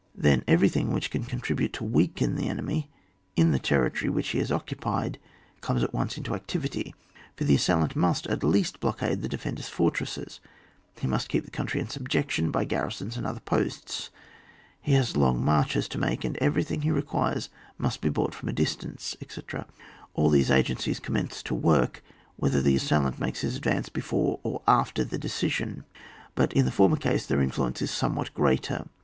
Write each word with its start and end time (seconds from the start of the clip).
Then 0.15 0.43
everything 0.47 0.91
which 0.91 1.11
can 1.11 1.25
con 1.25 1.41
tribute 1.41 1.73
to 1.73 1.83
weaken 1.83 2.35
the 2.35 2.49
enemy 2.49 2.89
in 3.35 3.51
the 3.51 3.59
ter 3.59 3.87
ritory 3.87 4.09
which 4.09 4.29
he 4.29 4.39
has 4.39 4.51
occupied, 4.51 5.19
comes 5.61 5.83
at 5.83 5.93
once 5.93 6.17
into 6.17 6.33
activity, 6.33 6.95
for 7.37 7.43
the 7.43 7.53
assailant 7.53 7.95
must 7.95 8.25
at 8.25 8.43
least 8.43 8.79
blockade 8.79 9.21
the 9.21 9.27
defender's 9.29 9.69
fortresses, 9.69 10.39
he 10.99 11.05
must 11.05 11.29
keep 11.29 11.45
the 11.45 11.51
country 11.51 11.79
in 11.79 11.87
subjection 11.87 12.49
by 12.49 12.65
garrisons 12.65 13.15
and 13.15 13.27
other 13.27 13.41
posts, 13.41 14.09
he 14.81 14.93
has 14.93 15.15
long 15.15 15.45
marches 15.45 15.87
to 15.89 15.99
make, 15.99 16.23
and 16.23 16.35
everything 16.37 16.81
he 16.81 16.89
requires 16.89 17.49
must 17.77 18.01
be 18.01 18.09
brought 18.09 18.33
from 18.33 18.49
a 18.49 18.53
distance, 18.53 19.15
etc. 19.21 19.67
All 20.15 20.31
these 20.31 20.49
agencies 20.49 20.99
commence 20.99 21.43
to 21.43 21.53
work, 21.53 22.03
whether 22.37 22.59
the 22.59 22.75
assailant 22.75 23.19
makes 23.19 23.43
h%B 23.43 23.57
advance 23.69 23.89
before 23.89 24.39
or 24.41 24.63
after 24.67 25.03
a 25.03 25.05
decision, 25.05 25.83
but 26.33 26.53
in 26.53 26.65
the 26.65 26.71
former 26.71 26.97
case 26.97 27.27
their 27.27 27.43
influence 27.43 27.83
is 27.83 27.91
some 27.91 28.15
what 28.15 28.33
greater. 28.33 28.87